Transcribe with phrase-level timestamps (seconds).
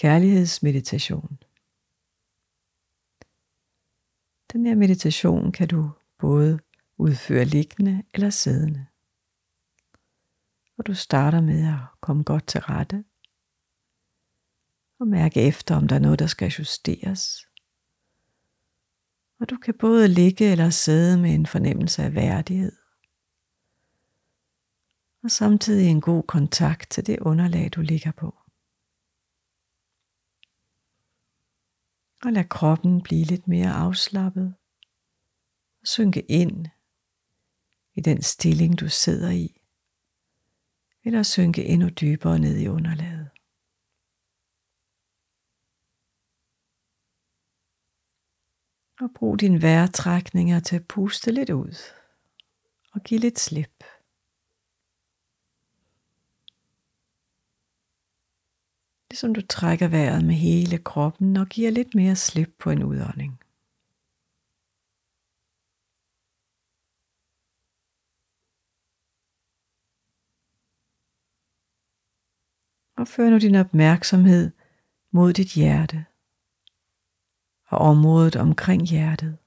[0.00, 1.38] kærlighedsmeditation.
[4.52, 6.58] Den her meditation kan du både
[6.96, 8.86] udføre liggende eller siddende.
[10.78, 13.04] Og du starter med at komme godt til rette.
[14.98, 17.46] Og mærke efter, om der er noget, der skal justeres.
[19.40, 22.76] Og du kan både ligge eller sidde med en fornemmelse af værdighed.
[25.22, 28.40] Og samtidig en god kontakt til det underlag, du ligger på.
[32.24, 34.54] Og lad kroppen blive lidt mere afslappet.
[35.80, 36.66] Og synke ind
[37.94, 39.62] i den stilling, du sidder i.
[41.04, 43.30] Eller synke endnu dybere ned i underlaget.
[49.00, 51.74] Og brug dine vejrtrækninger til at puste lidt ud
[52.92, 53.84] og give lidt slip.
[59.10, 63.32] Ligesom du trækker vejret med hele kroppen og giver lidt mere slip på en udånding.
[73.00, 74.50] Og før nu din opmærksomhed
[75.12, 76.06] mod dit hjerte
[77.66, 79.38] og området omkring hjertet.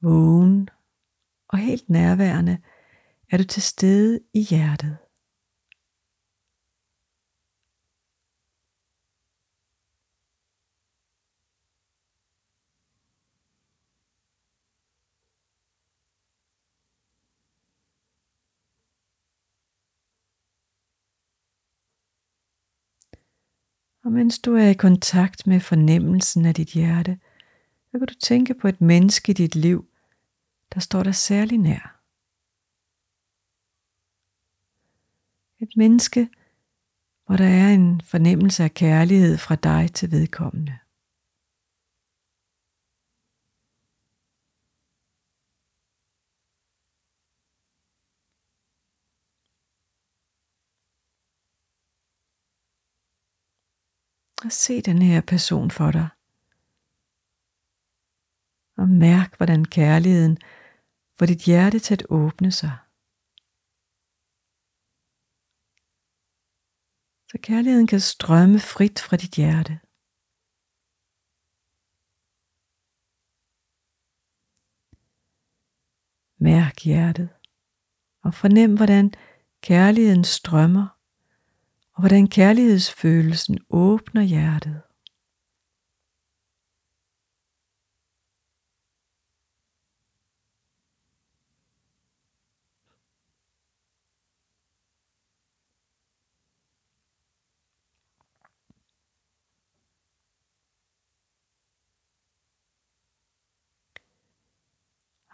[0.00, 0.68] Vågen
[1.48, 2.62] og helt nærværende
[3.30, 5.07] er du til stede i hjertet.
[24.08, 27.18] Og mens du er i kontakt med fornemmelsen af dit hjerte,
[27.90, 29.88] så kan du tænke på et menneske i dit liv,
[30.74, 32.00] der står dig særlig nær.
[35.60, 36.28] Et menneske,
[37.26, 40.78] hvor der er en fornemmelse af kærlighed fra dig til vedkommende.
[54.48, 56.08] Og se den her person for dig.
[58.80, 60.38] Og mærk, hvordan kærligheden
[61.18, 62.74] får dit hjerte til at åbne sig.
[67.30, 69.74] Så kærligheden kan strømme frit fra dit hjerte.
[76.48, 77.28] Mærk hjertet
[78.24, 79.12] og fornem, hvordan
[79.62, 80.97] kærligheden strømmer
[81.98, 84.82] og hvordan kærlighedsfølelsen åbner hjertet.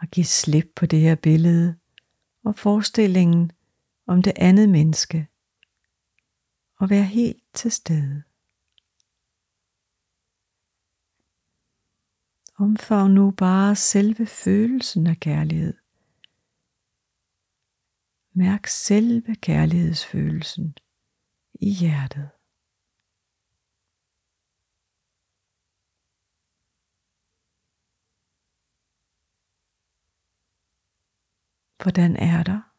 [0.01, 1.75] Og giv slip på det her billede
[2.45, 3.51] og forestillingen
[4.07, 5.27] om det andet menneske
[6.85, 8.23] og vær helt til stede.
[12.57, 15.73] Omfavn nu bare selve følelsen af kærlighed.
[18.33, 20.77] Mærk selve kærlighedsfølelsen
[21.53, 22.29] i hjertet.
[31.83, 32.74] Hvordan er der?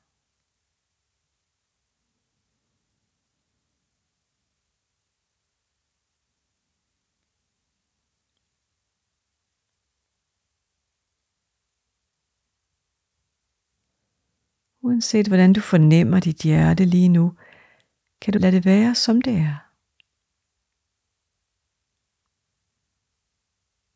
[14.86, 17.34] Uanset hvordan du fornemmer dit hjerte lige nu,
[18.20, 19.58] kan du lade det være som det er.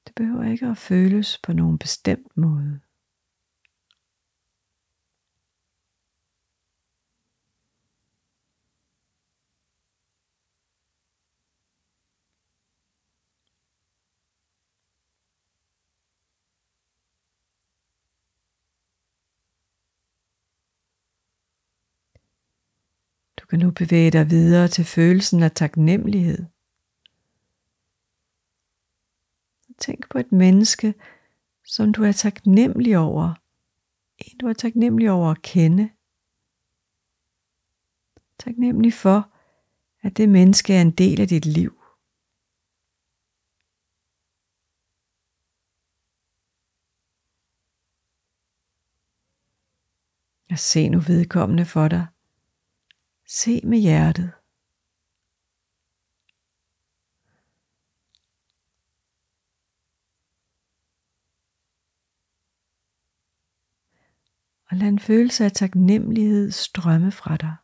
[0.07, 2.81] Det behøver ikke at føles på nogen bestemt måde.
[23.51, 26.47] Kan nu bevæge dig videre til følelsen af taknemmelighed.
[29.79, 30.95] Tænk på et menneske,
[31.65, 33.35] som du er taknemmelig over.
[34.19, 35.91] En du er taknemmelig over at kende.
[38.39, 39.33] Taknemmelig for,
[40.03, 41.83] at det menneske er en del af dit liv.
[50.51, 52.07] Jeg se nu vedkommende for dig
[53.33, 54.33] Se med hjertet.
[64.71, 67.57] Og lad en følelse af taknemmelighed strømme fra dig.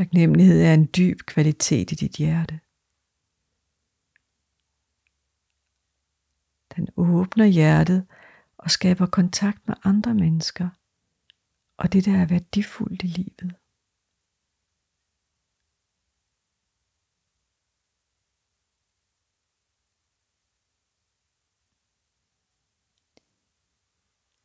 [0.00, 2.60] Taknemmelighed er en dyb kvalitet i dit hjerte.
[6.76, 8.06] Den åbner hjertet
[8.58, 10.68] og skaber kontakt med andre mennesker
[11.76, 13.54] og det, der er værdifuldt i livet.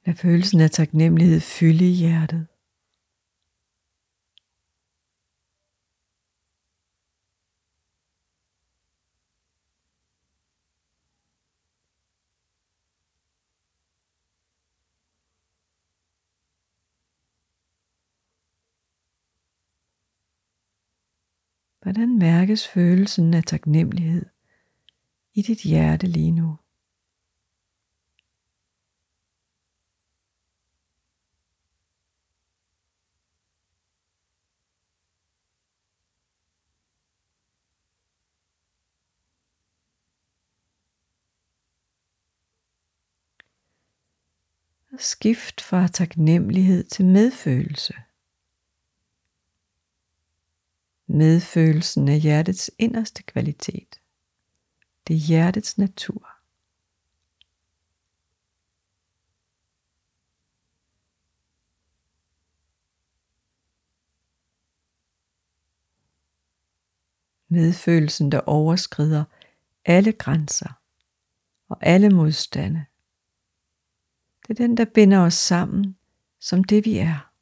[0.05, 2.47] Lad følelsen af taknemmelighed fylde i hjertet.
[21.85, 24.25] Hvordan mærkes følelsen af taknemmelighed
[25.33, 26.57] i dit hjerte lige nu?
[44.97, 47.93] Skift fra taknemmelighed til medfølelse.
[51.07, 54.01] Medfølelsen er hjertets inderste kvalitet.
[55.07, 56.29] Det er hjertets natur.
[67.47, 69.23] Medfølelsen, der overskrider
[69.85, 70.81] alle grænser
[71.69, 72.85] og alle modstande.
[74.41, 75.97] Det er den, der binder os sammen
[76.39, 77.34] som det vi er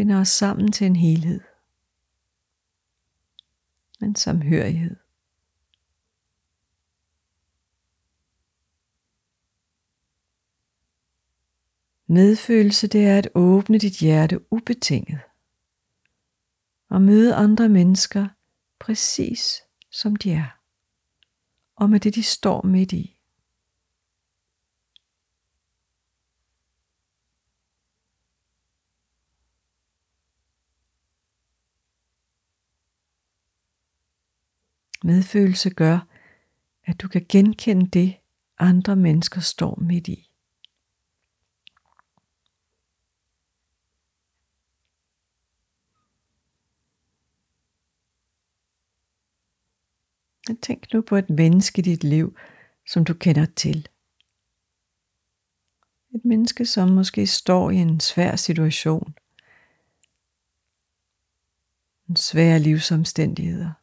[0.00, 1.40] binder os sammen til en helhed.
[4.02, 4.96] En samhørighed.
[12.06, 15.20] Medfølelse det er at åbne dit hjerte ubetinget
[16.88, 18.28] og møde andre mennesker
[18.78, 20.60] præcis som de er
[21.76, 23.19] og med det de står midt i.
[35.04, 36.06] Medfølelse gør,
[36.84, 38.16] at du kan genkende det,
[38.58, 40.30] andre mennesker står midt i.
[50.62, 52.36] Tænk nu på et menneske i dit liv,
[52.86, 53.88] som du kender til.
[56.14, 59.14] Et menneske, som måske står i en svær situation.
[62.08, 63.79] En svær livsomstændigheder.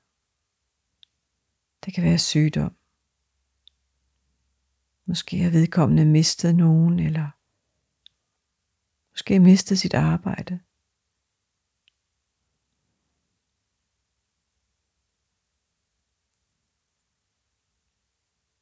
[1.88, 2.76] Det kan være sygdom.
[5.06, 7.30] Måske har vedkommende mistet nogen, eller
[9.12, 10.60] måske mistet sit arbejde.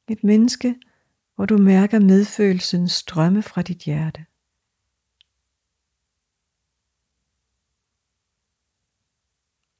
[0.08, 0.75] Et menneske,
[1.36, 4.25] hvor du mærker medfølelsen strømme fra dit hjerte.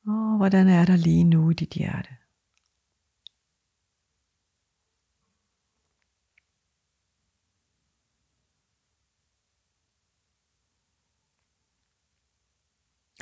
[0.08, 2.16] Og hvordan er der lige nu i dit hjerte?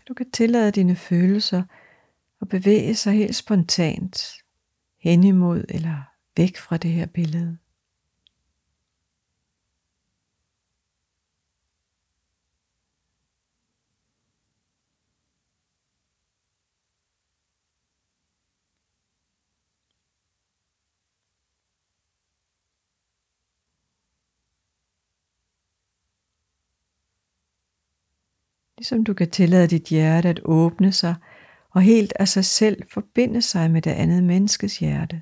[0.08, 1.64] Du kan tillade dine følelser
[2.42, 4.34] at bevæge sig helt spontant
[5.02, 6.02] hen imod eller
[6.38, 7.58] væk fra det her billede.
[28.84, 31.16] Ligesom du kan tillade dit hjerte at åbne sig
[31.70, 35.22] og helt af sig selv forbinde sig med det andet menneskes hjerte.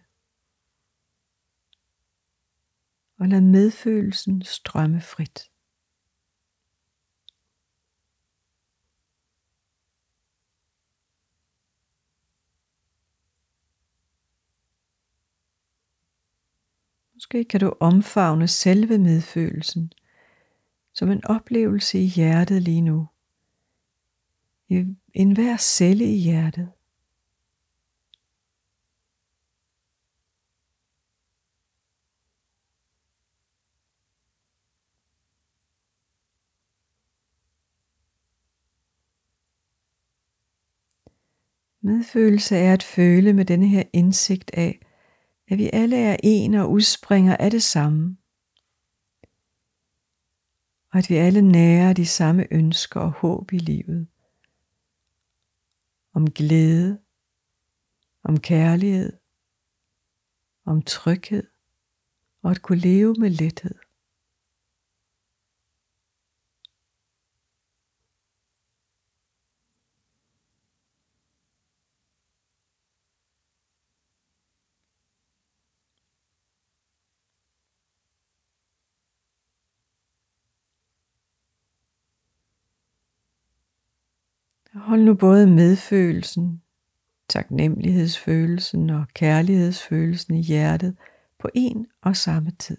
[3.19, 5.51] Og lad medfølelsen strømme frit.
[17.13, 19.91] Måske kan du omfavne selve medfølelsen
[20.93, 23.07] som en oplevelse i hjertet lige nu
[24.71, 26.71] i enhver celle i hjertet.
[41.83, 44.79] Medfølelse er at føle med denne her indsigt af,
[45.47, 48.17] at vi alle er en og udspringer af det samme.
[50.91, 54.10] Og at vi alle nærer de samme ønsker og håb i livet.
[56.13, 56.99] Om glæde,
[58.23, 59.13] om kærlighed,
[60.65, 61.47] om tryghed.
[62.41, 63.75] Og at kunne leve med lethed.
[84.81, 86.61] Hold nu både medfølelsen,
[87.29, 90.97] taknemmelighedsfølelsen og kærlighedsfølelsen i hjertet
[91.39, 92.77] på en og samme tid.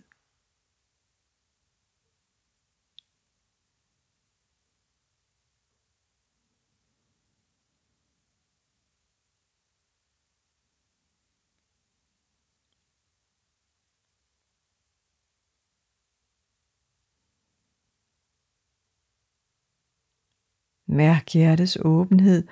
[20.93, 22.49] Mærk hjertets åbenhed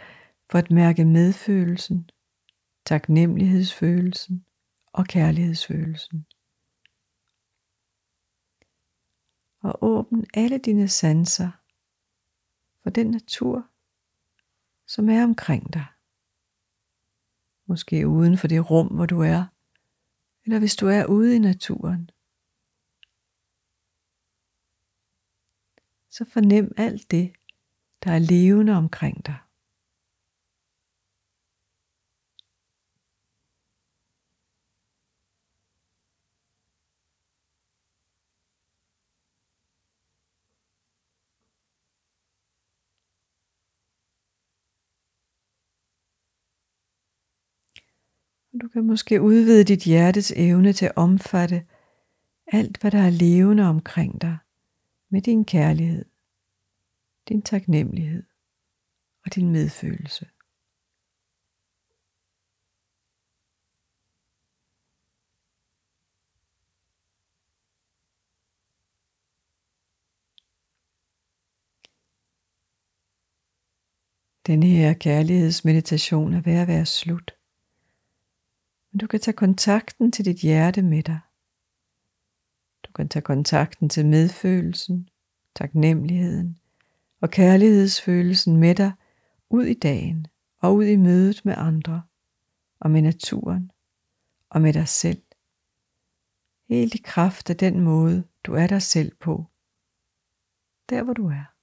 [0.50, 2.10] for at mærke medfølelsen,
[2.84, 4.44] taknemmelighedsfølelsen
[4.92, 6.26] og kærlighedsfølelsen.
[9.62, 11.50] Og åbn alle dine sanser
[12.82, 13.68] for den natur,
[14.86, 15.86] som er omkring dig.
[17.66, 19.44] Måske uden for det rum, hvor du er,
[20.44, 22.10] eller hvis du er ude i naturen.
[26.10, 27.32] Så fornem alt det,
[28.04, 29.38] der er levende omkring dig.
[48.62, 51.66] Du kan måske udvide dit hjertes evne til at omfatte
[52.46, 54.38] alt, hvad der er levende omkring dig
[55.10, 56.09] med din kærlighed
[57.28, 58.22] din taknemmelighed
[59.24, 60.26] og din medfølelse.
[74.46, 77.36] Den her kærlighedsmeditation er ved at være slut.
[78.92, 81.20] Men du kan tage kontakten til dit hjerte med dig.
[82.82, 85.08] Du kan tage kontakten til medfølelsen,
[85.54, 86.58] taknemmeligheden,
[87.20, 88.92] og kærlighedsfølelsen med dig
[89.50, 90.26] ud i dagen
[90.62, 92.02] og ud i mødet med andre
[92.80, 93.70] og med naturen
[94.50, 95.22] og med dig selv.
[96.68, 99.46] Helt i kraft af den måde, du er dig selv på.
[100.88, 101.59] Der hvor du er.